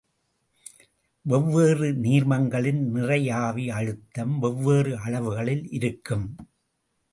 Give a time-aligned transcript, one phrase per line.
[1.25, 6.35] வெவ்வேறு நீர்மங்களின் நிறையாவி அழுத்தம் வெவ்வேறு அளவுகளில் இருக்கும்.